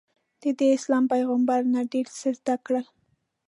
ده 0.41 0.49
داسلام 0.59 1.03
پیغمبر 1.13 1.59
نه 1.73 1.81
ډېر 1.91 2.07
څه 2.17 2.27
زده 2.39 2.55
کړل. 2.65 2.85